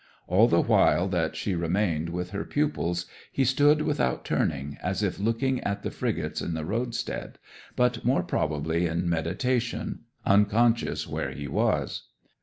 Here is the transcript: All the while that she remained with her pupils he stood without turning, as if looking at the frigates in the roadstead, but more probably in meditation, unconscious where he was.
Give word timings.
All 0.27 0.47
the 0.47 0.61
while 0.63 1.07
that 1.09 1.35
she 1.35 1.53
remained 1.53 2.09
with 2.09 2.31
her 2.31 2.43
pupils 2.43 3.05
he 3.31 3.45
stood 3.45 3.83
without 3.83 4.25
turning, 4.25 4.79
as 4.81 5.03
if 5.03 5.19
looking 5.19 5.59
at 5.59 5.83
the 5.83 5.91
frigates 5.91 6.41
in 6.41 6.55
the 6.55 6.65
roadstead, 6.65 7.37
but 7.75 8.03
more 8.03 8.23
probably 8.23 8.87
in 8.87 9.07
meditation, 9.07 9.99
unconscious 10.25 11.07
where 11.07 11.29
he 11.33 11.47
was. 11.47 12.07